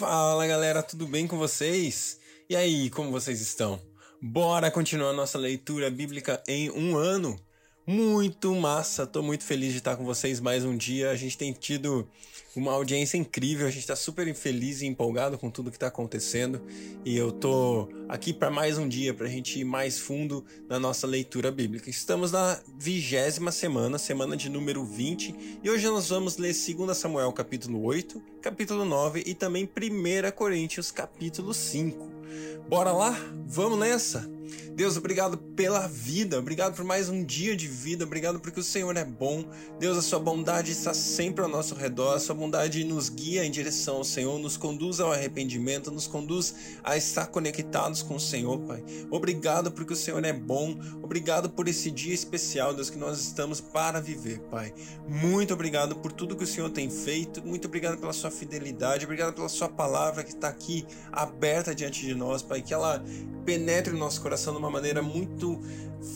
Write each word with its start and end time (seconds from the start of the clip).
Fala 0.00 0.46
galera, 0.46 0.82
tudo 0.82 1.06
bem 1.06 1.26
com 1.26 1.36
vocês? 1.36 2.18
E 2.48 2.56
aí, 2.56 2.88
como 2.88 3.10
vocês 3.10 3.38
estão? 3.42 3.78
Bora 4.18 4.70
continuar 4.70 5.12
nossa 5.12 5.36
leitura 5.36 5.90
bíblica 5.90 6.42
em 6.48 6.70
um 6.70 6.96
ano? 6.96 7.38
Muito 7.90 8.54
massa, 8.54 9.04
tô 9.04 9.20
muito 9.20 9.42
feliz 9.42 9.72
de 9.72 9.78
estar 9.78 9.96
com 9.96 10.04
vocês 10.04 10.38
mais 10.38 10.64
um 10.64 10.76
dia. 10.76 11.10
A 11.10 11.16
gente 11.16 11.36
tem 11.36 11.52
tido 11.52 12.06
uma 12.54 12.70
audiência 12.70 13.16
incrível, 13.16 13.66
a 13.66 13.70
gente 13.70 13.84
tá 13.84 13.96
super 13.96 14.32
feliz 14.32 14.80
e 14.80 14.86
empolgado 14.86 15.36
com 15.36 15.50
tudo 15.50 15.72
que 15.72 15.78
tá 15.78 15.88
acontecendo. 15.88 16.62
E 17.04 17.16
eu 17.16 17.32
tô 17.32 17.88
aqui 18.08 18.32
para 18.32 18.48
mais 18.48 18.78
um 18.78 18.86
dia, 18.86 19.12
pra 19.12 19.26
gente 19.26 19.58
ir 19.58 19.64
mais 19.64 19.98
fundo 19.98 20.44
na 20.68 20.78
nossa 20.78 21.04
leitura 21.04 21.50
bíblica. 21.50 21.90
Estamos 21.90 22.30
na 22.30 22.60
vigésima 22.78 23.50
semana, 23.50 23.98
semana 23.98 24.36
de 24.36 24.48
número 24.48 24.84
20, 24.84 25.58
e 25.60 25.68
hoje 25.68 25.84
nós 25.88 26.10
vamos 26.10 26.36
ler 26.36 26.54
2 26.54 26.96
Samuel 26.96 27.32
capítulo 27.32 27.82
8, 27.82 28.22
capítulo 28.40 28.84
9 28.84 29.24
e 29.26 29.34
também 29.34 29.64
1 29.64 30.30
Coríntios 30.30 30.92
capítulo 30.92 31.52
5. 31.52 32.08
Bora 32.68 32.92
lá? 32.92 33.18
Vamos 33.48 33.80
nessa? 33.80 34.39
Deus, 34.74 34.96
obrigado 34.96 35.36
pela 35.36 35.86
vida, 35.86 36.38
obrigado 36.38 36.74
por 36.74 36.84
mais 36.84 37.08
um 37.08 37.24
dia 37.24 37.56
de 37.56 37.66
vida, 37.66 38.04
obrigado 38.04 38.40
porque 38.40 38.60
o 38.60 38.62
Senhor 38.62 38.96
é 38.96 39.04
bom. 39.04 39.44
Deus, 39.78 39.98
a 39.98 40.02
sua 40.02 40.18
bondade 40.18 40.72
está 40.72 40.94
sempre 40.94 41.44
ao 41.44 41.50
nosso 41.50 41.74
redor, 41.74 42.14
a 42.14 42.18
sua 42.18 42.34
bondade 42.34 42.82
nos 42.84 43.08
guia 43.08 43.44
em 43.44 43.50
direção 43.50 43.96
ao 43.96 44.04
Senhor, 44.04 44.38
nos 44.38 44.56
conduz 44.56 45.00
ao 45.00 45.12
arrependimento, 45.12 45.90
nos 45.90 46.06
conduz 46.06 46.54
a 46.82 46.96
estar 46.96 47.26
conectados 47.26 48.02
com 48.02 48.16
o 48.16 48.20
Senhor, 48.20 48.58
Pai. 48.60 48.82
Obrigado 49.10 49.70
porque 49.70 49.92
o 49.92 49.96
Senhor 49.96 50.24
é 50.24 50.32
bom, 50.32 50.78
obrigado 51.02 51.50
por 51.50 51.68
esse 51.68 51.90
dia 51.90 52.14
especial, 52.14 52.72
Deus, 52.72 52.88
que 52.88 52.98
nós 52.98 53.20
estamos 53.20 53.60
para 53.60 54.00
viver, 54.00 54.40
Pai. 54.50 54.72
Muito 55.06 55.52
obrigado 55.52 55.96
por 55.96 56.12
tudo 56.12 56.36
que 56.36 56.44
o 56.44 56.46
Senhor 56.46 56.70
tem 56.70 56.88
feito, 56.88 57.44
muito 57.46 57.68
obrigado 57.68 57.98
pela 57.98 58.12
sua 58.12 58.30
fidelidade, 58.30 59.04
obrigado 59.04 59.34
pela 59.34 59.48
sua 59.48 59.68
palavra 59.68 60.24
que 60.24 60.30
está 60.30 60.48
aqui 60.48 60.86
aberta 61.12 61.74
diante 61.74 62.06
de 62.06 62.14
nós, 62.14 62.42
Pai, 62.42 62.62
que 62.62 62.72
ela 62.72 63.02
penetre 63.44 63.92
no 63.92 63.98
nosso 63.98 64.20
coração 64.20 64.39
de 64.44 64.56
uma 64.56 64.70
maneira 64.70 65.02
muito 65.02 65.60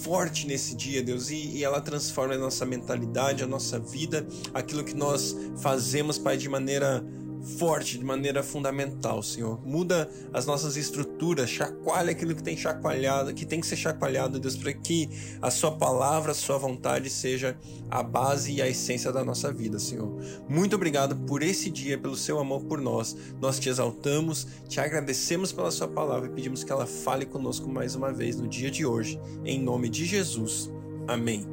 forte 0.02 0.46
nesse 0.46 0.74
dia, 0.74 1.02
Deus, 1.02 1.30
e, 1.30 1.58
e, 1.58 1.64
ela 1.64 1.80
transforma 1.80 2.34
a 2.34 2.38
nossa 2.38 2.64
mentalidade, 2.64 3.42
a 3.42 3.46
nossa 3.46 3.78
vida, 3.78 4.26
aquilo 4.52 4.82
que 4.82 4.94
nós 4.94 5.36
fazemos, 5.58 6.18
Pai, 6.18 6.36
de 6.36 6.48
maneira 6.48 7.04
forte, 7.44 7.98
de 7.98 8.04
maneira 8.04 8.42
fundamental, 8.42 9.22
Senhor. 9.22 9.60
Muda 9.64 10.08
as 10.32 10.46
nossas 10.46 10.76
estruturas, 10.76 11.50
chacoalha 11.50 12.10
aquilo 12.10 12.34
que 12.34 12.42
tem 12.42 12.56
chacoalhado, 12.56 13.34
que 13.34 13.44
tem 13.44 13.60
que 13.60 13.66
ser 13.66 13.76
chacoalhado, 13.76 14.40
Deus, 14.40 14.56
para 14.56 14.72
que 14.72 15.08
a 15.40 15.50
Sua 15.50 15.72
palavra, 15.72 16.32
a 16.32 16.34
Sua 16.34 16.58
vontade 16.58 17.10
seja 17.10 17.56
a 17.90 18.02
base 18.02 18.52
e 18.52 18.62
a 18.62 18.68
essência 18.68 19.12
da 19.12 19.24
nossa 19.24 19.52
vida, 19.52 19.78
Senhor. 19.78 20.10
Muito 20.48 20.74
obrigado 20.76 21.14
por 21.16 21.42
esse 21.42 21.70
dia, 21.70 21.98
pelo 21.98 22.16
Seu 22.16 22.38
amor 22.38 22.64
por 22.64 22.80
nós. 22.80 23.16
Nós 23.40 23.58
te 23.58 23.68
exaltamos, 23.68 24.46
te 24.68 24.80
agradecemos 24.80 25.52
pela 25.52 25.70
Sua 25.70 25.88
palavra 25.88 26.28
e 26.28 26.32
pedimos 26.32 26.64
que 26.64 26.72
ela 26.72 26.86
fale 26.86 27.26
conosco 27.26 27.68
mais 27.68 27.94
uma 27.94 28.12
vez 28.12 28.36
no 28.36 28.48
dia 28.48 28.70
de 28.70 28.86
hoje, 28.86 29.20
em 29.44 29.60
nome 29.60 29.88
de 29.88 30.04
Jesus. 30.04 30.70
Amém. 31.06 31.46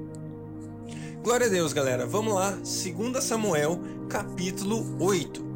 Glória 1.24 1.46
a 1.46 1.50
Deus, 1.50 1.72
galera. 1.72 2.06
Vamos 2.08 2.34
lá, 2.34 2.52
2 2.52 3.24
Samuel, 3.24 3.80
capítulo 4.10 4.84
8. 5.00 5.52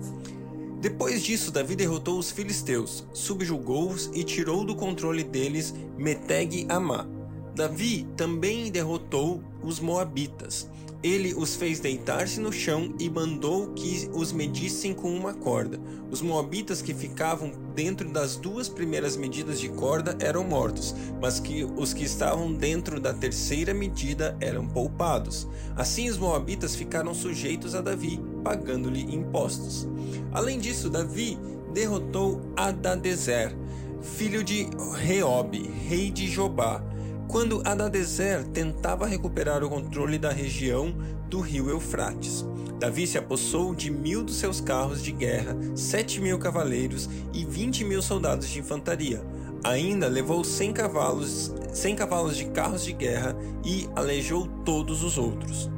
Depois 0.86 1.24
disso, 1.24 1.52
Davi 1.52 1.76
derrotou 1.76 2.20
os 2.20 2.30
filisteus, 2.30 3.04
subjugou-os 3.12 4.12
e 4.14 4.24
tirou 4.24 4.64
do 4.64 4.76
controle 4.76 5.24
deles 5.24 5.74
Meteg 5.98 6.68
Amá. 6.70 7.08
Davi 7.56 8.06
também 8.16 8.70
derrotou 8.70 9.44
os 9.64 9.80
moabitas. 9.80 10.70
Ele 11.06 11.36
os 11.36 11.56
fez 11.56 11.80
deitar-se 11.80 12.40
no 12.40 12.52
chão 12.52 12.92
e 13.00 13.08
mandou 13.12 13.68
que 13.74 14.10
os 14.12 14.32
medissem 14.32 14.92
com 14.92 15.16
uma 15.16 15.36
corda. 15.36 15.80
Os 16.10 16.20
moabitas 16.20 16.82
que 16.82 16.96
ficavam 16.96 17.52
dentro 17.76 18.10
das 18.10 18.36
duas 18.36 18.68
primeiras 18.68 19.16
medidas 19.16 19.60
de 19.60 19.70
corda 19.70 20.18
eram 20.20 20.44
mortos, 20.44 20.96
mas 21.22 21.40
que 21.40 21.64
os 21.64 21.94
que 21.94 22.04
estavam 22.04 22.52
dentro 22.52 23.00
da 23.00 23.14
terceira 23.14 23.72
medida 23.72 24.36
eram 24.42 24.68
poupados. 24.68 25.48
Assim 25.76 26.10
os 26.10 26.18
moabitas 26.18 26.76
ficaram 26.76 27.14
sujeitos 27.14 27.76
a 27.76 27.82
Davi, 27.82 28.20
pagando-lhe 28.44 29.04
impostos. 29.16 29.88
Além 30.32 30.58
disso, 30.58 30.90
Davi 30.90 31.38
derrotou 31.72 32.42
Adadezer, 32.58 33.56
filho 34.02 34.44
de 34.44 34.68
Reob, 34.96 35.72
rei 35.88 36.10
de 36.10 36.26
Jobá 36.26 36.84
quando 37.28 37.62
Adadezer 37.66 38.44
tentava 38.46 39.06
recuperar 39.06 39.64
o 39.64 39.70
controle 39.70 40.18
da 40.18 40.32
região 40.32 40.94
do 41.30 41.40
rio 41.40 41.70
Eufrates. 41.70 42.46
Davi 42.80 43.08
se 43.08 43.18
apossou 43.18 43.74
de 43.74 43.90
mil 43.90 44.24
dos 44.24 44.38
seus 44.38 44.60
carros 44.60 45.02
de 45.02 45.12
guerra, 45.12 45.56
sete 45.76 46.20
mil 46.20 46.38
cavaleiros 46.38 47.10
e 47.34 47.46
vinte 47.46 47.84
mil 47.84 48.02
soldados 48.02 48.48
de 48.50 48.60
infantaria. 48.60 49.24
Ainda 49.64 50.08
levou 50.08 50.44
cem 50.44 50.72
cavalos, 50.72 51.54
cem 51.74 51.96
cavalos 51.96 52.38
de 52.38 52.46
carros 52.46 52.84
de 52.84 52.94
guerra 52.94 53.36
e 53.64 53.90
aleijou 53.96 54.48
todos 54.64 55.04
os 55.04 55.18
outros. 55.18 55.70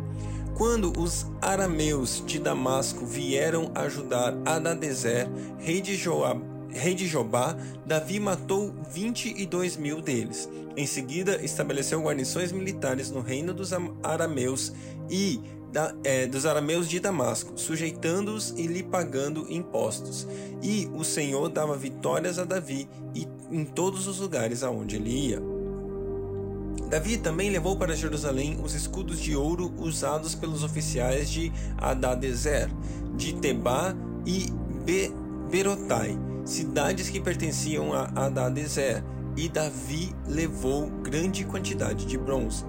Quando 0.56 0.92
os 1.00 1.28
arameus 1.40 2.24
de 2.26 2.40
Damasco 2.40 3.06
vieram 3.06 3.72
ajudar 3.76 4.36
Adadezer, 4.44 5.30
rei 5.60 5.80
de 5.80 5.96
Joab, 5.96 6.42
rei 6.78 6.96
de 6.96 7.08
Jobá, 7.08 7.58
Davi 7.86 8.20
matou 8.20 8.74
22 8.92 9.78
mil 9.78 10.02
deles. 10.02 10.50
Em 10.76 10.86
seguida, 10.86 11.44
estabeleceu 11.44 12.02
guarnições 12.02 12.52
militares 12.52 13.10
no 13.12 13.22
reino 13.22 13.54
dos 13.54 13.72
arameus 14.04 14.72
e 15.10 15.42
da, 15.72 15.94
é, 16.04 16.26
dos 16.28 16.46
arameus 16.46 16.88
de 16.88 17.00
Damasco, 17.00 17.54
sujeitando-os 17.56 18.52
e 18.58 18.68
lhe 18.68 18.84
pagando 18.84 19.52
impostos. 19.52 20.28
E 20.62 20.90
o 20.94 21.04
Senhor 21.04 21.50
dava 21.50 21.76
vitórias 21.76 22.40
a 22.40 22.46
Davi 22.46 22.88
e 23.14 23.28
em 23.52 23.66
todos 23.66 24.08
os 24.08 24.20
lugares 24.20 24.64
aonde 24.64 24.96
ele 24.96 25.10
ia. 25.10 25.42
Davi 26.90 27.18
também 27.18 27.50
levou 27.50 27.76
para 27.76 27.96
Jerusalém 27.96 28.58
os 28.64 28.74
escudos 28.74 29.20
de 29.20 29.36
ouro 29.36 29.74
usados 29.78 30.34
pelos 30.36 30.64
oficiais 30.64 31.30
de 31.30 31.52
Adadezer, 31.78 32.70
de 33.16 33.34
Tebá 33.36 33.94
e 34.26 34.46
Be 34.86 35.12
Berotai, 35.52 36.18
cidades 36.48 37.10
que 37.10 37.20
pertenciam 37.20 37.94
a 37.94 38.10
Adadezer, 38.16 39.04
e 39.36 39.48
Davi 39.48 40.16
levou 40.28 40.90
grande 41.04 41.46
quantidade 41.46 42.06
de 42.06 42.18
bronze. 42.18 42.66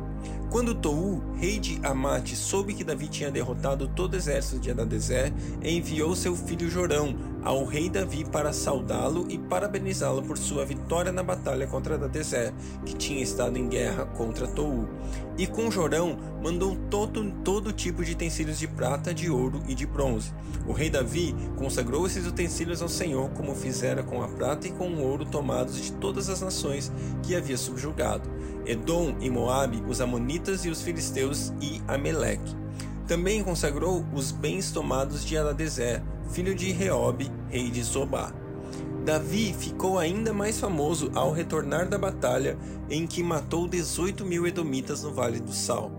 Quando 0.51 0.75
Tou, 0.75 1.21
rei 1.37 1.59
de 1.59 1.79
Amate, 1.83 2.35
soube 2.35 2.73
que 2.73 2.83
Davi 2.83 3.07
tinha 3.07 3.31
derrotado 3.31 3.87
todo 3.87 4.15
o 4.15 4.17
exército 4.17 4.59
de 4.59 4.71
Adadezer, 4.71 5.31
enviou 5.63 6.17
seu 6.17 6.35
filho 6.35 6.71
Jorão 6.71 7.15
ao 7.45 7.65
rei 7.65 7.91
Davi 7.91 8.25
para 8.25 8.53
saudá-lo 8.53 9.27
e 9.29 9.39
parabenizá-lo 9.39 10.23
por 10.23 10.39
sua 10.39 10.65
vitória 10.65 11.13
na 11.13 11.23
batalha 11.23 11.67
contra 11.67 11.97
Adadezer, 11.97 12.55
que 12.85 12.95
tinha 12.95 13.23
estado 13.23 13.59
em 13.59 13.69
guerra 13.69 14.07
contra 14.07 14.49
Tou. 14.49 14.89
E 15.37 15.47
com 15.47 15.71
Jorão 15.71 16.19
mandou 16.43 16.77
todo, 16.91 17.31
todo 17.45 17.73
tipo 17.73 18.03
de 18.03 18.13
utensílios 18.13 18.59
de 18.59 18.67
prata, 18.67 19.13
de 19.13 19.31
ouro 19.31 19.63
e 19.69 19.75
de 19.75 19.87
bronze. 19.87 20.33
O 20.67 20.73
rei 20.73 20.89
Davi 20.89 21.35
consagrou 21.57 22.07
esses 22.07 22.27
utensílios 22.27 22.81
ao 22.81 22.89
Senhor, 22.89 23.29
como 23.31 23.55
fizera 23.55 24.03
com 24.03 24.23
a 24.23 24.29
prata 24.29 24.67
e 24.67 24.73
com 24.73 24.89
o 24.89 25.03
ouro 25.03 25.25
tomados 25.25 25.77
de 25.77 25.93
todas 25.93 26.29
as 26.29 26.41
nações 26.41 26.91
que 27.23 27.37
havia 27.37 27.57
subjugado. 27.57 28.29
Edom 28.67 29.17
e 29.19 29.31
Moabe, 29.31 29.83
os 29.89 30.01
amonitas 30.03 30.38
e 30.65 30.69
os 30.69 30.83
filisteus 30.83 31.53
e 31.61 31.83
Ameleque. 31.89 32.57
Também 33.07 33.43
consagrou 33.43 34.05
os 34.15 34.31
bens 34.31 34.71
tomados 34.71 35.25
de 35.25 35.37
Adadezer, 35.37 36.03
filho 36.31 36.55
de 36.55 36.71
Reob, 36.73 37.31
rei 37.49 37.71
de 37.71 37.83
Zobá. 37.83 38.33
Davi 39.05 39.55
ficou 39.59 39.99
ainda 39.99 40.33
mais 40.33 40.61
famoso 40.61 41.11
ao 41.15 41.33
retornar 41.33 41.89
da 41.89 41.99
batalha 41.99 42.59
em 42.89 43.07
que 43.07 43.23
matou 43.23 43.67
18 43.67 44.25
mil 44.25 44.47
edomitas 44.47 45.03
no 45.03 45.13
Vale 45.13 45.41
do 45.41 45.53
Sal. 45.53 45.91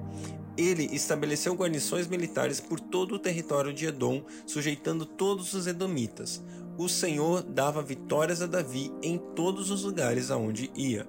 Ele 0.56 0.90
estabeleceu 0.92 1.54
guarnições 1.54 2.08
militares 2.08 2.60
por 2.60 2.80
todo 2.80 3.16
o 3.16 3.20
território 3.20 3.74
de 3.74 3.88
Edom, 3.88 4.24
sujeitando 4.46 5.06
todos 5.06 5.54
os 5.54 5.68
edomitas. 5.68 6.44
O 6.78 6.88
Senhor 6.88 7.44
dava 7.44 7.82
vitórias 7.82 8.42
a 8.42 8.46
Davi 8.46 8.92
em 9.02 9.18
todos 9.36 9.72
os 9.72 9.84
lugares 9.84 10.32
aonde 10.32 10.72
ia. 10.76 11.06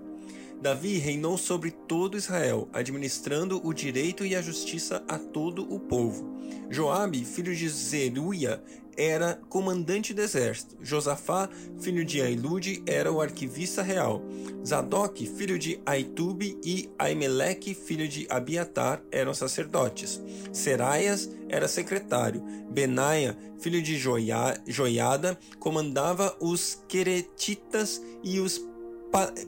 Davi 0.60 0.98
reinou 0.98 1.38
sobre 1.38 1.70
todo 1.70 2.18
Israel, 2.18 2.68
administrando 2.72 3.66
o 3.66 3.72
direito 3.72 4.26
e 4.26 4.36
a 4.36 4.42
justiça 4.42 5.02
a 5.08 5.18
todo 5.18 5.62
o 5.72 5.80
povo. 5.80 6.38
Joabe, 6.68 7.24
filho 7.24 7.54
de 7.56 7.68
Zeruia, 7.68 8.62
era 8.96 9.40
comandante 9.48 10.12
do 10.12 10.20
exército. 10.20 10.76
Josafá, 10.82 11.48
filho 11.80 12.04
de 12.04 12.20
Ailude, 12.20 12.82
era 12.86 13.10
o 13.10 13.22
arquivista 13.22 13.80
real. 13.80 14.22
Zadok, 14.66 15.26
filho 15.26 15.58
de 15.58 15.80
Aitube, 15.86 16.58
e 16.62 16.90
Aimeleque, 16.98 17.72
filho 17.72 18.06
de 18.06 18.26
Abiatar, 18.28 19.02
eram 19.10 19.32
sacerdotes. 19.32 20.22
Seraias 20.52 21.30
era 21.48 21.66
secretário. 21.66 22.42
Benaia, 22.70 23.36
filho 23.58 23.80
de 23.80 23.96
Joia, 23.96 24.60
Joiada, 24.66 25.38
comandava 25.58 26.36
os 26.38 26.84
Queretitas 26.86 28.02
e 28.22 28.38
os 28.38 28.69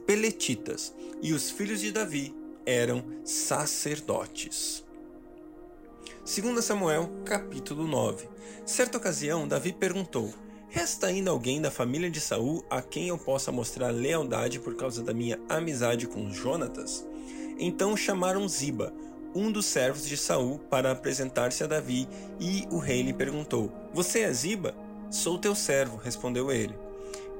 Peletitas, 0.06 0.92
e 1.22 1.32
os 1.32 1.50
filhos 1.50 1.80
de 1.80 1.92
Davi 1.92 2.34
eram 2.66 3.04
sacerdotes. 3.24 4.84
2 6.24 6.64
Samuel, 6.64 7.08
capítulo 7.24 7.86
9. 7.86 8.28
Certa 8.66 8.98
ocasião, 8.98 9.46
Davi 9.46 9.72
perguntou: 9.72 10.34
Resta 10.68 11.06
ainda 11.06 11.30
alguém 11.30 11.60
da 11.60 11.70
família 11.70 12.10
de 12.10 12.20
Saul 12.20 12.64
a 12.68 12.82
quem 12.82 13.08
eu 13.08 13.18
possa 13.18 13.52
mostrar 13.52 13.90
lealdade 13.90 14.58
por 14.58 14.74
causa 14.74 15.00
da 15.00 15.14
minha 15.14 15.38
amizade 15.48 16.08
com 16.08 16.32
Jonatas? 16.32 17.06
Então 17.56 17.96
chamaram 17.96 18.48
Ziba, 18.48 18.92
um 19.32 19.52
dos 19.52 19.66
servos 19.66 20.06
de 20.08 20.16
Saul, 20.16 20.58
para 20.58 20.90
apresentar-se 20.90 21.62
a 21.62 21.68
Davi, 21.68 22.08
e 22.40 22.66
o 22.68 22.78
rei 22.78 23.02
lhe 23.02 23.12
perguntou: 23.12 23.72
Você 23.94 24.20
é 24.20 24.32
Ziba? 24.32 24.74
Sou 25.08 25.38
teu 25.38 25.54
servo, 25.54 25.98
respondeu 25.98 26.50
ele. 26.50 26.74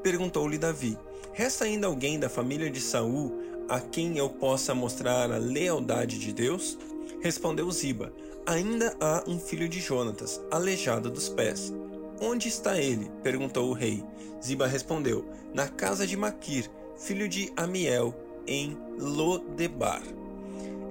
Perguntou-lhe 0.03 0.59
Davi: 0.59 0.97
Resta 1.33 1.65
ainda 1.65 1.87
alguém 1.87 2.19
da 2.19 2.29
família 2.29 2.71
de 2.71 2.81
Saul 2.81 3.41
a 3.69 3.81
quem 3.81 4.19
eu 4.19 4.29
possa 4.29 4.75
mostrar 4.75 5.33
a 5.33 5.39
lealdade 5.39 6.19
de 6.19 6.33
Deus? 6.33 6.79
Respondeu 7.23 7.71
Ziba: 7.71 8.13
Ainda 8.47 8.95
há 9.01 9.25
um 9.27 9.39
filho 9.39 9.69
de 9.69 9.81
Jonatas, 9.81 10.41
aleijado 10.51 11.11
dos 11.11 11.29
pés. 11.31 11.73
Onde 12.21 12.49
está 12.49 12.79
ele? 12.79 13.11
perguntou 13.23 13.71
o 13.71 13.73
rei. 13.73 14.05
Ziba 14.45 14.67
respondeu: 14.67 15.25
Na 15.55 15.69
casa 15.69 16.07
de 16.07 16.17
Maquir, 16.17 16.71
filho 16.97 17.27
de 17.27 17.51
Amiel, 17.57 18.15
em 18.47 18.77
Lodebar. 18.99 20.03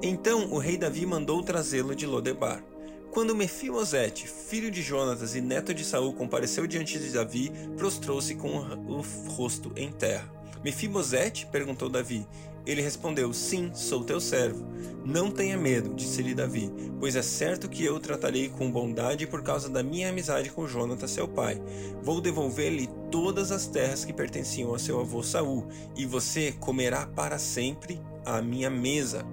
Então 0.01 0.51
o 0.51 0.57
rei 0.57 0.77
Davi 0.77 1.05
mandou 1.05 1.43
trazê-lo 1.43 1.95
de 1.95 2.07
Lodebar. 2.07 2.63
Quando 3.11 3.35
Mefibosete, 3.35 4.25
filho 4.25 4.71
de 4.71 4.81
Jonatas 4.81 5.35
e 5.35 5.41
neto 5.41 5.73
de 5.73 5.83
Saul, 5.83 6.13
compareceu 6.13 6.65
diante 6.65 6.97
de 6.97 7.11
Davi, 7.11 7.51
prostrou-se 7.75 8.33
com 8.35 8.47
o 8.87 9.01
rosto 9.27 9.69
em 9.75 9.91
terra. 9.91 10.31
Mefibosete? 10.63 11.45
perguntou 11.47 11.89
Davi. 11.89 12.25
Ele 12.65 12.81
respondeu: 12.81 13.33
Sim, 13.33 13.71
sou 13.73 14.05
teu 14.05 14.21
servo. 14.21 14.65
Não 15.03 15.29
tenha 15.29 15.57
medo, 15.57 15.93
disse-lhe 15.93 16.33
Davi, 16.33 16.71
pois 17.01 17.17
é 17.17 17.21
certo 17.21 17.67
que 17.67 17.83
eu 17.83 17.95
o 17.95 17.99
tratarei 17.99 18.47
com 18.47 18.71
bondade 18.71 19.27
por 19.27 19.43
causa 19.43 19.67
da 19.67 19.83
minha 19.83 20.09
amizade 20.09 20.49
com 20.49 20.65
Jonatas, 20.65 21.11
seu 21.11 21.27
pai. 21.27 21.61
Vou 22.01 22.21
devolver-lhe 22.21 22.87
todas 23.11 23.51
as 23.51 23.67
terras 23.67 24.05
que 24.05 24.13
pertenciam 24.13 24.73
a 24.73 24.79
seu 24.79 25.01
avô 25.01 25.21
Saul, 25.21 25.67
e 25.97 26.05
você 26.05 26.53
comerá 26.53 27.07
para 27.07 27.37
sempre 27.37 27.99
à 28.25 28.41
minha 28.41 28.69
mesa. 28.69 29.25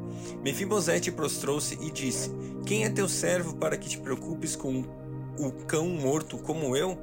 Mefibosete 0.42 1.10
prostrou-se 1.10 1.78
e 1.80 1.90
disse: 1.90 2.30
Quem 2.66 2.84
é 2.84 2.90
teu 2.90 3.08
servo 3.08 3.54
para 3.56 3.76
que 3.76 3.88
te 3.88 3.98
preocupes 3.98 4.56
com 4.56 4.84
o 5.38 5.52
cão 5.66 5.88
morto 5.88 6.38
como 6.38 6.76
eu? 6.76 6.98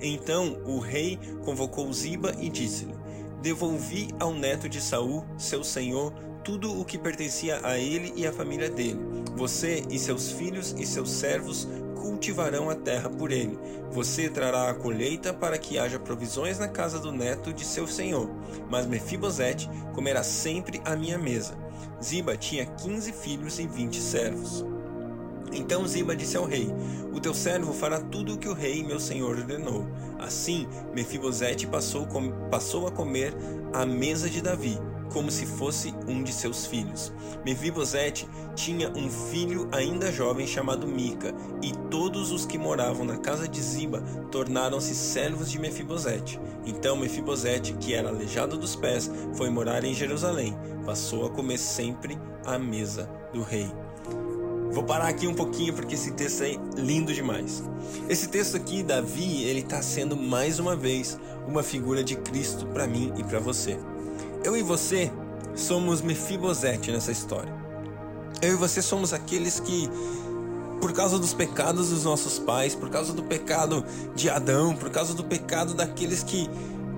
Então 0.00 0.58
o 0.64 0.78
rei 0.78 1.18
convocou 1.44 1.92
Ziba 1.92 2.34
e 2.40 2.48
disse-lhe: 2.48 3.02
devolvi 3.42 4.08
ao 4.20 4.32
neto 4.32 4.68
de 4.68 4.80
Saul, 4.80 5.24
seu 5.36 5.64
senhor, 5.64 6.12
tudo 6.44 6.80
o 6.80 6.84
que 6.84 6.96
pertencia 6.96 7.60
a 7.62 7.78
ele 7.78 8.12
e 8.16 8.26
à 8.26 8.32
família 8.32 8.70
dele. 8.70 8.98
Você 9.36 9.84
e 9.90 9.98
seus 9.98 10.30
filhos 10.30 10.74
e 10.78 10.86
seus 10.86 11.10
servos 11.10 11.66
cultivarão 12.02 12.68
a 12.68 12.74
terra 12.74 13.08
por 13.08 13.30
ele. 13.30 13.56
Você 13.92 14.28
trará 14.28 14.68
a 14.68 14.74
colheita 14.74 15.32
para 15.32 15.56
que 15.56 15.78
haja 15.78 16.00
provisões 16.00 16.58
na 16.58 16.66
casa 16.66 16.98
do 16.98 17.12
neto 17.12 17.52
de 17.52 17.64
seu 17.64 17.86
senhor. 17.86 18.28
Mas 18.68 18.86
Mefibosete 18.86 19.70
comerá 19.94 20.24
sempre 20.24 20.82
à 20.84 20.96
minha 20.96 21.16
mesa. 21.16 21.56
Ziba 22.02 22.36
tinha 22.36 22.66
quinze 22.66 23.12
filhos 23.12 23.60
e 23.60 23.68
vinte 23.68 24.00
servos. 24.00 24.64
Então 25.52 25.86
Ziba 25.86 26.16
disse 26.16 26.36
ao 26.36 26.44
rei: 26.44 26.68
O 27.12 27.20
teu 27.20 27.32
servo 27.32 27.72
fará 27.72 28.00
tudo 28.00 28.34
o 28.34 28.38
que 28.38 28.48
o 28.48 28.54
rei, 28.54 28.82
meu 28.82 28.98
senhor, 28.98 29.38
ordenou. 29.38 29.86
Assim, 30.18 30.66
Mefibosete 30.92 31.68
passou, 31.68 32.08
passou 32.50 32.88
a 32.88 32.90
comer 32.90 33.32
à 33.72 33.86
mesa 33.86 34.28
de 34.28 34.40
Davi, 34.40 34.76
como 35.12 35.30
se 35.30 35.46
fosse 35.46 35.94
um 36.08 36.22
de 36.22 36.32
seus 36.32 36.66
filhos. 36.66 37.12
Mefibosete 37.44 38.28
tinha 38.54 38.90
um 38.90 39.10
filho 39.10 39.68
ainda 39.72 40.10
jovem 40.10 40.46
chamado 40.46 40.86
Mica, 40.86 41.34
e 41.62 41.72
todos 41.90 42.32
os 42.32 42.46
que 42.46 42.58
moravam 42.58 43.04
na 43.04 43.18
casa 43.18 43.46
de 43.46 43.60
Ziba 43.60 44.02
tornaram-se 44.30 44.94
servos 44.94 45.50
de 45.50 45.58
Mefibosete. 45.58 46.40
Então 46.64 46.96
Mefibosete, 46.96 47.74
que 47.74 47.94
era 47.94 48.08
aleijado 48.08 48.56
dos 48.56 48.74
pés, 48.74 49.10
foi 49.34 49.50
morar 49.50 49.84
em 49.84 49.94
Jerusalém. 49.94 50.56
Passou 50.84 51.26
a 51.26 51.30
comer 51.30 51.58
sempre 51.58 52.18
à 52.44 52.58
mesa 52.58 53.08
do 53.32 53.42
rei. 53.42 53.70
Vou 54.72 54.82
parar 54.84 55.08
aqui 55.08 55.26
um 55.26 55.34
pouquinho 55.34 55.74
porque 55.74 55.94
esse 55.94 56.12
texto 56.12 56.42
é 56.44 56.56
lindo 56.80 57.12
demais. 57.12 57.62
Esse 58.08 58.28
texto 58.28 58.56
aqui, 58.56 58.82
Davi, 58.82 59.44
ele 59.44 59.60
está 59.60 59.82
sendo 59.82 60.16
mais 60.16 60.58
uma 60.58 60.74
vez 60.74 61.20
uma 61.46 61.62
figura 61.62 62.02
de 62.02 62.16
Cristo 62.16 62.66
para 62.68 62.86
mim 62.86 63.12
e 63.18 63.22
para 63.22 63.38
você. 63.38 63.78
Eu 64.44 64.56
e 64.56 64.62
você 64.62 65.12
somos 65.54 66.00
Mefibosete 66.00 66.90
nessa 66.90 67.12
história. 67.12 67.52
Eu 68.40 68.54
e 68.54 68.56
você 68.56 68.82
somos 68.82 69.12
aqueles 69.12 69.60
que, 69.60 69.88
por 70.80 70.92
causa 70.92 71.16
dos 71.16 71.32
pecados 71.32 71.90
dos 71.90 72.02
nossos 72.02 72.40
pais, 72.40 72.74
por 72.74 72.90
causa 72.90 73.12
do 73.12 73.22
pecado 73.22 73.84
de 74.16 74.28
Adão, 74.28 74.74
por 74.74 74.90
causa 74.90 75.14
do 75.14 75.22
pecado 75.22 75.74
daqueles 75.74 76.24
que 76.24 76.50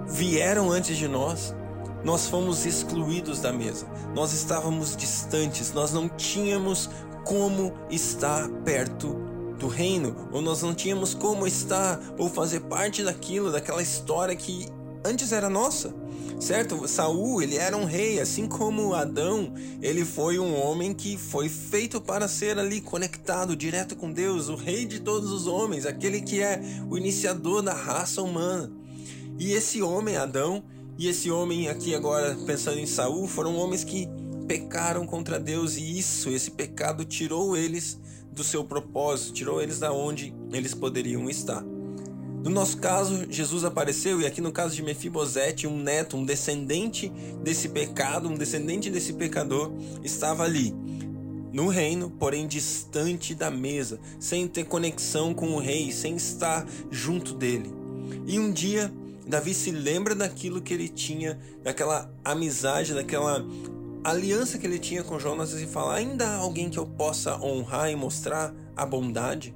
vieram 0.09 0.71
antes 0.71 0.97
de 0.97 1.07
nós, 1.07 1.55
nós 2.03 2.27
fomos 2.29 2.65
excluídos 2.65 3.41
da 3.41 3.53
mesa. 3.53 3.87
Nós 4.15 4.33
estávamos 4.33 4.97
distantes, 4.97 5.73
nós 5.73 5.93
não 5.93 6.09
tínhamos 6.09 6.89
como 7.25 7.75
estar 7.91 8.49
perto 8.65 9.17
do 9.59 9.69
reino, 9.69 10.29
ou 10.33 10.41
nós 10.41 10.63
não 10.63 10.75
tínhamos 10.75 11.13
como 11.13 11.47
estar 11.47 12.01
ou 12.19 12.29
fazer 12.29 12.61
parte 12.61 13.03
daquilo, 13.03 13.53
daquela 13.53 13.83
história 13.83 14.35
que 14.35 14.67
antes 15.05 15.31
era 15.31 15.51
nossa. 15.51 15.95
Certo? 16.39 16.87
Saul, 16.87 17.43
ele 17.43 17.57
era 17.57 17.77
um 17.77 17.85
rei, 17.85 18.21
assim 18.21 18.47
como 18.47 18.95
Adão, 18.95 19.55
ele 19.81 20.05
foi 20.05 20.39
um 20.39 20.55
homem 20.55 20.93
que 20.93 21.17
foi 21.17 21.49
feito 21.49 22.01
para 22.01 22.29
ser 22.29 22.59
ali 22.59 22.81
conectado 22.81 23.57
direto 23.57 23.97
com 23.97 24.13
Deus, 24.13 24.49
o 24.49 24.57
rei 24.57 24.85
de 24.85 25.01
todos 25.01 25.31
os 25.31 25.47
homens, 25.47 25.87
aquele 25.87 26.21
que 26.21 26.43
é 26.43 26.61
o 26.91 26.99
iniciador 26.99 27.63
da 27.63 27.73
raça 27.73 28.21
humana. 28.21 28.71
E 29.39 29.53
esse 29.53 29.81
homem, 29.81 30.17
Adão, 30.17 30.63
e 30.99 31.09
esse 31.09 31.31
homem 31.31 31.69
aqui 31.69 31.95
agora 31.95 32.37
pensando 32.47 32.79
em 32.79 32.87
Saul, 32.87 33.27
foram 33.27 33.57
homens 33.57 33.83
que 33.83 34.09
pecaram 34.47 35.07
contra 35.07 35.41
Deus 35.41 35.77
e 35.77 35.99
isso, 35.99 36.29
esse 36.31 36.51
pecado 36.51 37.05
tirou 37.05 37.57
eles 37.57 37.99
do 38.33 38.45
seu 38.45 38.65
propósito, 38.65 39.33
tirou 39.33 39.63
eles 39.63 39.79
da 39.79 39.93
onde 39.93 40.35
eles 40.53 40.75
poderiam 40.75 41.31
estar. 41.31 41.65
No 42.45 42.51
nosso 42.51 42.77
caso, 42.77 43.25
Jesus 43.31 43.65
apareceu 43.65 44.21
e 44.21 44.27
aqui 44.27 44.43
no 44.43 44.53
caso 44.53 44.77
de 44.77 44.83
Mefibosete, 44.83 45.67
um 45.67 45.79
neto, 45.79 46.19
um 46.19 46.27
descendente 46.27 47.11
desse 47.43 47.71
pecado, 47.71 48.29
um 48.29 48.35
descendente 48.35 48.91
desse 48.91 49.15
pecador, 49.15 49.73
estava 50.03 50.45
ali 50.45 50.75
no 51.55 51.69
reino, 51.69 52.11
porém 52.11 52.47
distante 52.47 53.35
da 53.35 53.51
mesa, 53.51 53.99
sem 54.21 54.47
ter 54.47 54.65
conexão 54.65 55.33
com 55.33 55.55
o 55.55 55.59
rei, 55.59 55.91
sem 55.91 56.17
estar 56.17 56.67
junto 56.91 57.33
dele. 57.33 57.73
E 58.27 58.39
um 58.39 58.53
dia 58.53 58.93
Davi 59.27 59.55
se 59.55 59.71
lembra 59.71 60.15
daquilo 60.15 60.61
que 60.61 60.75
ele 60.75 60.91
tinha, 60.91 61.39
daquela 61.63 62.13
amizade, 62.23 62.93
daquela 62.93 63.43
aliança 64.05 64.59
que 64.59 64.67
ele 64.67 64.79
tinha 64.79 65.03
com 65.03 65.19
Jonas 65.19 65.55
e 65.55 65.67
fala: 65.67 65.95
ainda 65.95 66.29
há 66.29 66.37
alguém 66.37 66.69
que 66.69 66.79
eu 66.79 66.85
possa 66.85 67.43
honrar 67.43 67.91
e 67.91 67.97
mostrar 67.97 68.55
a 68.77 68.85
bondade? 68.85 69.55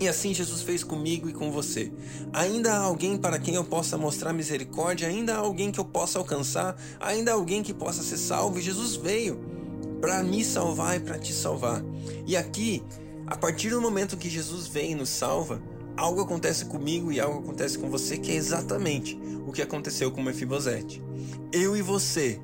E 0.00 0.08
assim 0.08 0.34
Jesus 0.34 0.62
fez 0.62 0.82
comigo 0.82 1.28
e 1.28 1.32
com 1.32 1.52
você. 1.52 1.92
Ainda 2.32 2.74
há 2.74 2.78
alguém 2.78 3.16
para 3.16 3.38
quem 3.38 3.54
eu 3.54 3.64
possa 3.64 3.96
mostrar 3.96 4.32
misericórdia, 4.32 5.08
ainda 5.08 5.34
há 5.34 5.38
alguém 5.38 5.70
que 5.70 5.78
eu 5.78 5.84
possa 5.84 6.18
alcançar, 6.18 6.76
ainda 6.98 7.30
há 7.30 7.34
alguém 7.34 7.62
que 7.62 7.72
possa 7.72 8.02
ser 8.02 8.16
salvo. 8.16 8.58
E 8.58 8.62
Jesus 8.62 8.96
veio 8.96 9.38
para 10.00 10.22
me 10.22 10.44
salvar 10.44 10.96
e 10.96 11.00
para 11.00 11.18
te 11.18 11.32
salvar. 11.32 11.82
E 12.26 12.36
aqui, 12.36 12.82
a 13.26 13.36
partir 13.36 13.70
do 13.70 13.80
momento 13.80 14.16
que 14.16 14.28
Jesus 14.28 14.66
vem 14.66 14.92
e 14.92 14.94
nos 14.94 15.08
salva, 15.08 15.62
algo 15.96 16.20
acontece 16.20 16.64
comigo 16.64 17.12
e 17.12 17.20
algo 17.20 17.38
acontece 17.38 17.78
com 17.78 17.88
você 17.88 18.18
que 18.18 18.32
é 18.32 18.34
exatamente 18.34 19.18
o 19.46 19.52
que 19.52 19.62
aconteceu 19.62 20.10
com 20.10 20.22
Mefibosete. 20.22 21.02
Eu 21.52 21.76
e 21.76 21.82
você 21.82 22.40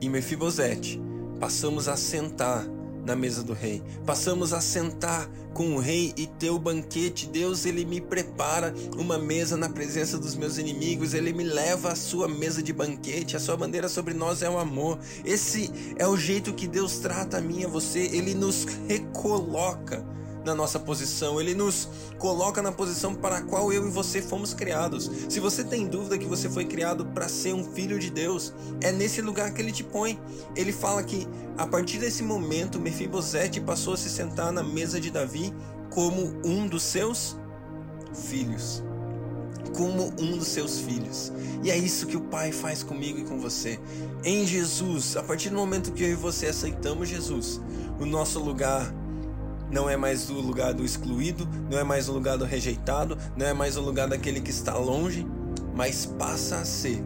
e 0.00 0.08
Mefibosete, 0.08 1.00
passamos 1.38 1.86
a 1.86 1.96
sentar 1.96 2.66
na 3.04 3.16
mesa 3.16 3.42
do 3.42 3.52
rei. 3.52 3.82
Passamos 4.06 4.52
a 4.52 4.60
sentar 4.60 5.28
com 5.52 5.74
o 5.74 5.78
rei 5.78 6.12
e 6.16 6.26
ter 6.26 6.50
o 6.50 6.58
banquete. 6.58 7.26
Deus, 7.26 7.66
ele 7.66 7.84
me 7.84 8.00
prepara 8.00 8.74
uma 8.96 9.18
mesa 9.18 9.56
na 9.56 9.68
presença 9.68 10.18
dos 10.18 10.34
meus 10.34 10.58
inimigos. 10.58 11.14
Ele 11.14 11.32
me 11.32 11.44
leva 11.44 11.92
à 11.92 11.96
sua 11.96 12.28
mesa 12.28 12.62
de 12.62 12.72
banquete. 12.72 13.36
A 13.36 13.40
sua 13.40 13.56
bandeira 13.56 13.88
sobre 13.88 14.14
nós 14.14 14.42
é 14.42 14.48
o 14.48 14.58
amor. 14.58 14.98
Esse 15.24 15.70
é 15.96 16.06
o 16.06 16.16
jeito 16.16 16.54
que 16.54 16.66
Deus 16.66 16.98
trata 16.98 17.38
a 17.38 17.40
mim 17.40 17.60
e 17.60 17.64
a 17.64 17.68
você. 17.68 18.00
Ele 18.12 18.34
nos 18.34 18.64
recoloca 18.88 20.04
na 20.44 20.54
nossa 20.54 20.78
posição, 20.78 21.40
ele 21.40 21.54
nos 21.54 21.88
coloca 22.18 22.60
na 22.60 22.72
posição 22.72 23.14
para 23.14 23.38
a 23.38 23.42
qual 23.42 23.72
eu 23.72 23.86
e 23.86 23.90
você 23.90 24.20
fomos 24.20 24.52
criados. 24.52 25.10
Se 25.28 25.40
você 25.40 25.62
tem 25.62 25.86
dúvida 25.86 26.18
que 26.18 26.26
você 26.26 26.48
foi 26.48 26.64
criado 26.64 27.06
para 27.06 27.28
ser 27.28 27.54
um 27.54 27.64
filho 27.64 27.98
de 27.98 28.10
Deus, 28.10 28.52
é 28.80 28.90
nesse 28.90 29.22
lugar 29.22 29.52
que 29.52 29.60
ele 29.60 29.72
te 29.72 29.84
põe. 29.84 30.20
Ele 30.56 30.72
fala 30.72 31.02
que 31.02 31.26
a 31.56 31.66
partir 31.66 31.98
desse 31.98 32.22
momento 32.22 32.80
Mefibosete 32.80 33.60
passou 33.60 33.94
a 33.94 33.96
se 33.96 34.10
sentar 34.10 34.52
na 34.52 34.62
mesa 34.62 35.00
de 35.00 35.10
Davi 35.10 35.52
como 35.90 36.40
um 36.44 36.66
dos 36.66 36.82
seus 36.82 37.36
filhos. 38.14 38.82
Como 39.76 40.12
um 40.20 40.36
dos 40.36 40.48
seus 40.48 40.80
filhos. 40.80 41.32
E 41.62 41.70
é 41.70 41.78
isso 41.78 42.06
que 42.06 42.16
o 42.16 42.20
Pai 42.20 42.52
faz 42.52 42.82
comigo 42.82 43.18
e 43.18 43.24
com 43.24 43.38
você. 43.38 43.78
Em 44.24 44.46
Jesus, 44.46 45.16
a 45.16 45.22
partir 45.22 45.50
do 45.50 45.56
momento 45.56 45.92
que 45.92 46.02
eu 46.02 46.10
e 46.10 46.14
você 46.14 46.46
aceitamos 46.46 47.08
Jesus, 47.08 47.60
o 48.00 48.04
nosso 48.04 48.38
lugar 48.38 48.92
não 49.72 49.88
é 49.88 49.96
mais 49.96 50.28
o 50.28 50.34
lugar 50.34 50.74
do 50.74 50.84
excluído, 50.84 51.48
não 51.70 51.78
é 51.78 51.82
mais 51.82 52.08
o 52.08 52.12
lugar 52.12 52.36
do 52.36 52.44
rejeitado, 52.44 53.16
não 53.36 53.46
é 53.46 53.54
mais 53.54 53.76
o 53.76 53.80
lugar 53.80 54.06
daquele 54.06 54.40
que 54.40 54.50
está 54.50 54.76
longe, 54.76 55.26
mas 55.74 56.04
passa 56.04 56.58
a 56.58 56.64
ser 56.64 57.02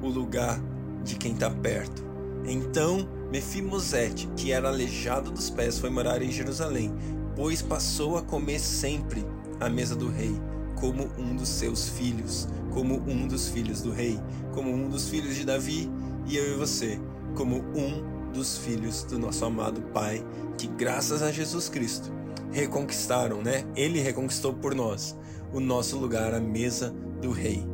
o 0.00 0.08
lugar 0.08 0.58
de 1.02 1.16
quem 1.16 1.32
está 1.32 1.50
perto. 1.50 2.04
Então 2.44 3.08
Mefimosete, 3.30 4.28
que 4.36 4.52
era 4.52 4.68
aleijado 4.68 5.32
dos 5.32 5.50
pés, 5.50 5.78
foi 5.78 5.90
morar 5.90 6.22
em 6.22 6.30
Jerusalém, 6.30 6.94
pois 7.34 7.60
passou 7.60 8.16
a 8.16 8.22
comer 8.22 8.60
sempre 8.60 9.26
à 9.58 9.68
mesa 9.68 9.96
do 9.96 10.08
rei, 10.08 10.34
como 10.76 11.10
um 11.18 11.34
dos 11.34 11.48
seus 11.48 11.88
filhos, 11.88 12.48
como 12.72 13.02
um 13.08 13.26
dos 13.26 13.48
filhos 13.48 13.82
do 13.82 13.90
rei, 13.90 14.18
como 14.52 14.70
um 14.72 14.88
dos 14.88 15.08
filhos 15.08 15.34
de 15.34 15.44
Davi, 15.44 15.90
e 16.26 16.36
eu 16.36 16.52
e 16.52 16.56
você, 16.56 17.00
como 17.34 17.56
um 17.74 18.15
dos 18.36 18.58
filhos 18.58 19.02
do 19.04 19.18
nosso 19.18 19.44
amado 19.46 19.80
Pai, 19.94 20.22
que 20.58 20.66
graças 20.66 21.22
a 21.22 21.32
Jesus 21.32 21.70
Cristo 21.70 22.12
reconquistaram, 22.52 23.42
né? 23.42 23.64
Ele 23.74 23.98
reconquistou 23.98 24.52
por 24.52 24.74
nós 24.74 25.16
o 25.52 25.58
nosso 25.58 25.96
lugar 25.96 26.34
à 26.34 26.40
mesa 26.40 26.94
do 27.20 27.30
rei. 27.30 27.66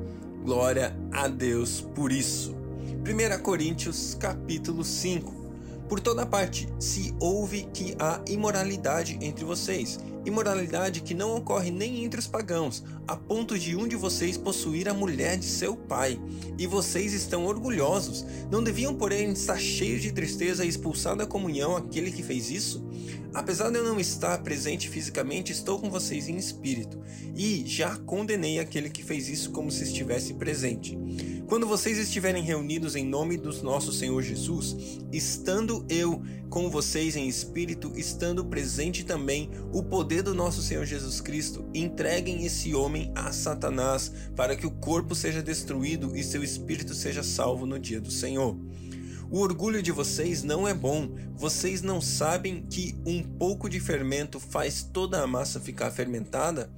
Glória 0.44 0.96
a 1.10 1.26
Deus 1.26 1.80
por 1.80 2.12
isso. 2.12 2.54
1 3.04 3.42
Coríntios 3.42 4.14
capítulo 4.14 4.84
5 4.84 5.42
por 5.88 5.98
toda 5.98 6.24
parte 6.24 6.68
se 6.78 7.14
ouve 7.18 7.68
que 7.74 7.96
há 7.98 8.20
imoralidade 8.28 9.18
entre 9.20 9.44
vocês, 9.44 9.98
imoralidade 10.24 11.00
que 11.00 11.14
não 11.14 11.36
ocorre 11.36 11.70
nem 11.70 12.04
entre 12.04 12.20
os 12.20 12.26
pagãos, 12.26 12.84
a 13.06 13.16
ponto 13.16 13.58
de 13.58 13.76
um 13.76 13.86
de 13.86 13.96
vocês 13.96 14.36
possuir 14.36 14.88
a 14.88 14.94
mulher 14.94 15.36
de 15.36 15.46
seu 15.46 15.76
pai. 15.76 16.20
E 16.58 16.66
vocês 16.66 17.12
estão 17.12 17.46
orgulhosos. 17.46 18.24
Não 18.50 18.62
deviam, 18.62 18.94
porém, 18.94 19.32
estar 19.32 19.58
cheios 19.58 20.02
de 20.02 20.12
tristeza 20.12 20.64
e 20.64 20.68
expulsar 20.68 21.16
da 21.16 21.26
comunhão 21.26 21.76
aquele 21.76 22.10
que 22.10 22.22
fez 22.22 22.50
isso? 22.50 22.86
Apesar 23.34 23.70
de 23.70 23.78
eu 23.78 23.84
não 23.84 23.98
estar 23.98 24.42
presente 24.42 24.90
fisicamente, 24.90 25.52
estou 25.52 25.78
com 25.78 25.88
vocês 25.88 26.28
em 26.28 26.36
espírito, 26.36 27.00
e 27.34 27.64
já 27.66 27.96
condenei 27.96 28.58
aquele 28.58 28.90
que 28.90 29.02
fez 29.02 29.26
isso 29.26 29.52
como 29.52 29.70
se 29.70 29.84
estivesse 29.84 30.34
presente. 30.34 30.98
Quando 31.46 31.66
vocês 31.66 31.98
estiverem 31.98 32.42
reunidos 32.42 32.96
em 32.96 33.04
nome 33.04 33.36
do 33.36 33.52
nosso 33.62 33.92
Senhor 33.92 34.22
Jesus, 34.22 35.00
estando 35.12 35.84
eu 35.88 36.22
com 36.48 36.70
vocês 36.70 37.16
em 37.16 37.28
espírito, 37.28 37.92
estando 37.94 38.44
presente 38.44 39.04
também 39.04 39.50
o 39.72 39.82
poder 39.82 40.22
do 40.22 40.34
nosso 40.34 40.62
Senhor 40.62 40.84
Jesus 40.84 41.20
Cristo, 41.20 41.64
entreguem 41.74 42.44
esse 42.44 42.74
homem 42.74 43.12
a 43.14 43.32
Satanás, 43.32 44.12
para 44.34 44.56
que 44.56 44.66
o 44.66 44.70
corpo 44.70 45.14
seja 45.14 45.42
destruído 45.42 46.16
e 46.16 46.24
seu 46.24 46.42
espírito 46.42 46.94
seja 46.94 47.22
salvo 47.22 47.66
no 47.66 47.78
dia 47.78 48.00
do 48.00 48.10
Senhor. 48.10 48.56
O 49.30 49.38
orgulho 49.38 49.82
de 49.82 49.90
vocês 49.90 50.42
não 50.42 50.68
é 50.68 50.74
bom. 50.74 51.10
Vocês 51.34 51.80
não 51.80 52.02
sabem 52.02 52.66
que 52.68 52.94
um 53.06 53.22
pouco 53.22 53.66
de 53.66 53.80
fermento 53.80 54.38
faz 54.38 54.82
toda 54.82 55.22
a 55.22 55.26
massa 55.26 55.58
ficar 55.58 55.90
fermentada? 55.90 56.70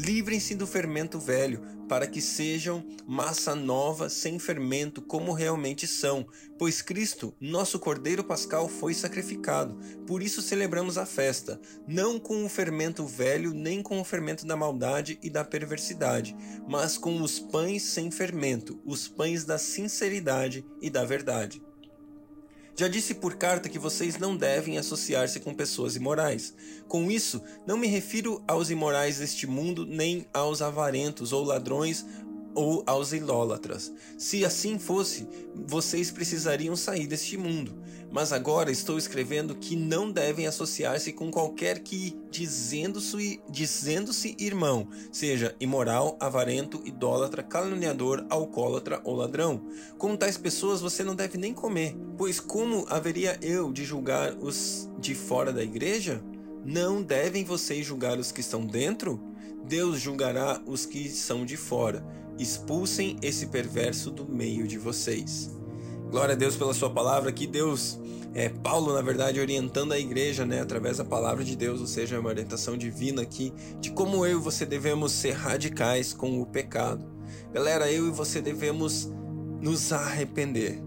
Livrem-se 0.00 0.54
do 0.54 0.64
fermento 0.64 1.18
velho, 1.18 1.60
para 1.88 2.06
que 2.06 2.20
sejam 2.20 2.86
massa 3.04 3.52
nova, 3.52 4.08
sem 4.08 4.38
fermento, 4.38 5.02
como 5.02 5.32
realmente 5.32 5.88
são, 5.88 6.24
pois 6.56 6.80
Cristo, 6.80 7.34
nosso 7.40 7.80
Cordeiro 7.80 8.22
Pascal, 8.22 8.68
foi 8.68 8.94
sacrificado. 8.94 9.76
Por 10.06 10.22
isso 10.22 10.40
celebramos 10.40 10.96
a 10.96 11.04
festa, 11.04 11.60
não 11.84 12.20
com 12.20 12.44
o 12.44 12.48
fermento 12.48 13.04
velho, 13.06 13.52
nem 13.52 13.82
com 13.82 14.00
o 14.00 14.04
fermento 14.04 14.46
da 14.46 14.54
maldade 14.54 15.18
e 15.20 15.28
da 15.28 15.44
perversidade, 15.44 16.36
mas 16.68 16.96
com 16.96 17.20
os 17.20 17.40
pães 17.40 17.82
sem 17.82 18.08
fermento, 18.08 18.80
os 18.84 19.08
pães 19.08 19.44
da 19.44 19.58
sinceridade 19.58 20.64
e 20.80 20.88
da 20.88 21.04
verdade. 21.04 21.60
Já 22.78 22.86
disse 22.86 23.16
por 23.16 23.34
carta 23.34 23.68
que 23.68 23.76
vocês 23.76 24.18
não 24.18 24.36
devem 24.36 24.78
associar-se 24.78 25.40
com 25.40 25.52
pessoas 25.52 25.96
imorais. 25.96 26.54
Com 26.86 27.10
isso, 27.10 27.42
não 27.66 27.76
me 27.76 27.88
refiro 27.88 28.40
aos 28.46 28.70
imorais 28.70 29.18
deste 29.18 29.48
mundo, 29.48 29.84
nem 29.84 30.28
aos 30.32 30.62
avarentos 30.62 31.32
ou 31.32 31.44
ladrões 31.44 32.06
ou 32.54 32.82
aos 32.86 33.12
idólatras. 33.12 33.92
Se 34.16 34.44
assim 34.44 34.78
fosse, 34.78 35.28
vocês 35.54 36.10
precisariam 36.10 36.74
sair 36.76 37.06
deste 37.06 37.36
mundo. 37.36 37.74
Mas 38.10 38.32
agora 38.32 38.70
estou 38.70 38.96
escrevendo 38.96 39.54
que 39.54 39.76
não 39.76 40.10
devem 40.10 40.46
associar-se 40.46 41.12
com 41.12 41.30
qualquer 41.30 41.80
que, 41.80 42.16
dizendo-se 42.30 43.40
dizendo 43.50 44.10
irmão, 44.38 44.88
seja 45.12 45.54
imoral, 45.60 46.16
avarento, 46.18 46.80
idólatra, 46.86 47.42
caluniador, 47.42 48.24
alcoólatra 48.30 49.00
ou 49.04 49.14
ladrão. 49.14 49.60
Com 49.98 50.16
tais 50.16 50.38
pessoas 50.38 50.80
você 50.80 51.04
não 51.04 51.14
deve 51.14 51.36
nem 51.36 51.52
comer, 51.52 51.94
pois 52.16 52.40
como 52.40 52.86
haveria 52.88 53.38
eu 53.42 53.72
de 53.72 53.84
julgar 53.84 54.34
os 54.40 54.88
de 54.98 55.14
fora 55.14 55.52
da 55.52 55.62
igreja? 55.62 56.22
Não 56.64 57.02
devem 57.02 57.44
vocês 57.44 57.86
julgar 57.86 58.18
os 58.18 58.32
que 58.32 58.40
estão 58.40 58.64
dentro? 58.64 59.20
Deus 59.64 60.00
julgará 60.00 60.62
os 60.66 60.86
que 60.86 61.08
são 61.10 61.44
de 61.44 61.56
fora. 61.56 62.02
Expulsem 62.38 63.16
esse 63.20 63.46
perverso 63.46 64.10
do 64.10 64.26
meio 64.26 64.66
de 64.68 64.78
vocês. 64.78 65.50
Glória 66.10 66.34
a 66.34 66.38
Deus 66.38 66.56
pela 66.56 66.72
sua 66.72 66.88
palavra, 66.88 67.32
que 67.32 67.46
Deus, 67.46 67.98
é, 68.32 68.48
Paulo, 68.48 68.94
na 68.94 69.02
verdade, 69.02 69.40
orientando 69.40 69.92
a 69.92 69.98
igreja, 69.98 70.46
né, 70.46 70.60
através 70.60 70.98
da 70.98 71.04
palavra 71.04 71.44
de 71.44 71.56
Deus, 71.56 71.80
ou 71.80 71.86
seja, 71.86 72.18
uma 72.18 72.30
orientação 72.30 72.76
divina 72.78 73.22
aqui, 73.22 73.52
de 73.80 73.90
como 73.90 74.24
eu 74.24 74.38
e 74.38 74.42
você 74.42 74.64
devemos 74.64 75.12
ser 75.12 75.32
radicais 75.32 76.12
com 76.12 76.40
o 76.40 76.46
pecado. 76.46 77.04
Galera, 77.52 77.90
eu 77.90 78.06
e 78.06 78.10
você 78.10 78.40
devemos 78.40 79.10
nos 79.60 79.92
arrepender. 79.92 80.80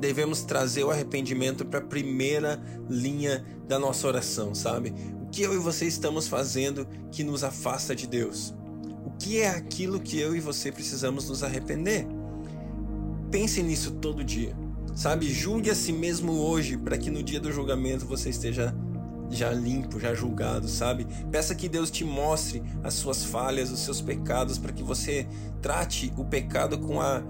Devemos 0.00 0.42
trazer 0.42 0.84
o 0.84 0.90
arrependimento 0.90 1.64
para 1.64 1.78
a 1.78 1.86
primeira 1.86 2.60
linha 2.88 3.44
da 3.68 3.78
nossa 3.78 4.06
oração, 4.06 4.54
sabe? 4.54 4.92
O 5.22 5.26
que 5.28 5.42
eu 5.42 5.54
e 5.54 5.58
você 5.58 5.86
estamos 5.86 6.26
fazendo 6.26 6.86
que 7.10 7.22
nos 7.22 7.44
afasta 7.44 7.94
de 7.94 8.06
Deus? 8.06 8.54
Que 9.18 9.40
é 9.40 9.48
aquilo 9.48 10.00
que 10.00 10.18
eu 10.18 10.36
e 10.36 10.40
você 10.40 10.70
precisamos 10.70 11.28
nos 11.28 11.42
arrepender? 11.42 12.06
Pense 13.30 13.62
nisso 13.62 13.92
todo 13.92 14.22
dia. 14.22 14.54
Sabe, 14.94 15.28
julgue 15.30 15.70
a 15.70 15.74
si 15.74 15.92
mesmo 15.92 16.32
hoje 16.32 16.76
para 16.76 16.96
que 16.96 17.10
no 17.10 17.22
dia 17.22 17.38
do 17.38 17.52
julgamento 17.52 18.06
você 18.06 18.30
esteja 18.30 18.74
já 19.30 19.50
limpo, 19.50 19.98
já 19.98 20.14
julgado, 20.14 20.68
sabe? 20.68 21.06
Peça 21.30 21.54
que 21.54 21.68
Deus 21.68 21.90
te 21.90 22.04
mostre 22.04 22.62
as 22.82 22.94
suas 22.94 23.24
falhas, 23.24 23.70
os 23.70 23.80
seus 23.80 24.00
pecados, 24.00 24.58
para 24.58 24.72
que 24.72 24.82
você 24.82 25.26
trate 25.60 26.12
o 26.16 26.24
pecado 26.24 26.78
com 26.78 27.00
a 27.00 27.22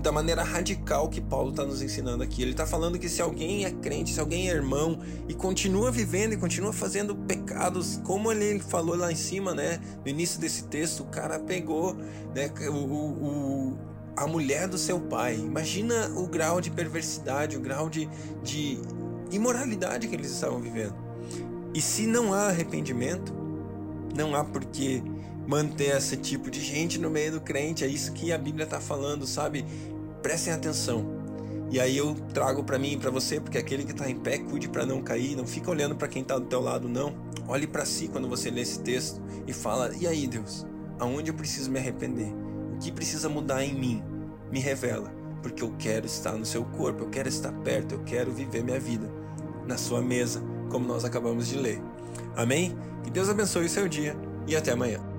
da 0.00 0.12
maneira 0.12 0.42
radical 0.42 1.08
que 1.08 1.20
Paulo 1.20 1.50
está 1.50 1.64
nos 1.64 1.80
ensinando 1.80 2.22
aqui. 2.22 2.42
Ele 2.42 2.50
está 2.50 2.66
falando 2.66 2.98
que 2.98 3.08
se 3.08 3.22
alguém 3.22 3.64
é 3.64 3.70
crente, 3.70 4.12
se 4.12 4.20
alguém 4.20 4.50
é 4.50 4.52
irmão 4.52 4.98
e 5.28 5.34
continua 5.34 5.90
vivendo 5.90 6.32
e 6.32 6.36
continua 6.36 6.72
fazendo 6.72 7.14
pecados, 7.14 8.00
como 8.04 8.30
ele 8.32 8.60
falou 8.60 8.96
lá 8.96 9.10
em 9.10 9.16
cima, 9.16 9.54
né? 9.54 9.80
No 10.04 10.10
início 10.10 10.40
desse 10.40 10.64
texto, 10.64 11.00
o 11.00 11.06
cara 11.06 11.38
pegou, 11.38 11.94
né? 12.34 12.50
O, 12.68 12.74
o, 12.74 13.78
a 14.16 14.26
mulher 14.26 14.68
do 14.68 14.78
seu 14.78 15.00
pai. 15.00 15.36
Imagina 15.36 16.10
o 16.16 16.26
grau 16.26 16.60
de 16.60 16.70
perversidade, 16.70 17.56
o 17.56 17.60
grau 17.60 17.88
de, 17.88 18.08
de 18.42 18.78
imoralidade 19.30 20.08
que 20.08 20.14
eles 20.14 20.30
estavam 20.30 20.60
vivendo. 20.60 20.94
E 21.74 21.80
se 21.80 22.06
não 22.06 22.32
há 22.32 22.48
arrependimento, 22.48 23.34
não 24.14 24.34
há 24.34 24.44
por 24.44 24.64
que 24.64 25.02
manter 25.46 25.96
esse 25.96 26.16
tipo 26.16 26.50
de 26.50 26.60
gente 26.60 26.98
no 26.98 27.10
meio 27.10 27.32
do 27.32 27.40
crente. 27.40 27.84
É 27.84 27.86
isso 27.86 28.12
que 28.12 28.32
a 28.32 28.38
Bíblia 28.38 28.64
está 28.64 28.80
falando, 28.80 29.26
sabe? 29.26 29.64
Prestem 30.22 30.52
atenção. 30.52 31.22
E 31.70 31.80
aí 31.80 31.96
eu 31.96 32.14
trago 32.32 32.62
para 32.62 32.78
mim 32.78 32.92
e 32.92 32.96
para 32.96 33.10
você, 33.10 33.40
porque 33.40 33.58
aquele 33.58 33.84
que 33.84 33.92
está 33.92 34.08
em 34.08 34.16
pé, 34.16 34.38
cuide 34.38 34.68
para 34.68 34.86
não 34.86 35.02
cair, 35.02 35.34
não 35.34 35.46
fica 35.46 35.70
olhando 35.70 35.96
para 35.96 36.08
quem 36.08 36.22
está 36.22 36.38
do 36.38 36.46
teu 36.46 36.60
lado, 36.60 36.88
não. 36.88 37.14
Olhe 37.48 37.66
para 37.66 37.84
si 37.84 38.08
quando 38.08 38.28
você 38.28 38.50
lê 38.50 38.60
esse 38.60 38.80
texto 38.80 39.20
e 39.46 39.52
fala: 39.52 39.92
"E 39.98 40.06
aí, 40.06 40.26
Deus, 40.26 40.66
aonde 40.98 41.30
eu 41.30 41.34
preciso 41.34 41.70
me 41.70 41.78
arrepender?" 41.78 42.32
O 42.74 42.78
que 42.78 42.92
precisa 42.92 43.28
mudar 43.28 43.64
em 43.64 43.74
mim? 43.74 44.02
Me 44.50 44.60
revela, 44.60 45.12
porque 45.42 45.62
eu 45.62 45.74
quero 45.78 46.06
estar 46.06 46.32
no 46.32 46.44
seu 46.44 46.64
corpo, 46.64 47.04
eu 47.04 47.10
quero 47.10 47.28
estar 47.28 47.52
perto, 47.52 47.96
eu 47.96 48.04
quero 48.04 48.32
viver 48.32 48.62
minha 48.62 48.78
vida 48.80 49.10
na 49.66 49.76
sua 49.76 50.00
mesa, 50.00 50.42
como 50.70 50.86
nós 50.86 51.04
acabamos 51.04 51.48
de 51.48 51.56
ler. 51.56 51.82
Amém? 52.36 52.76
Que 53.02 53.10
Deus 53.10 53.28
abençoe 53.28 53.66
o 53.66 53.68
seu 53.68 53.88
dia 53.88 54.16
e 54.46 54.54
até 54.54 54.72
amanhã. 54.72 55.13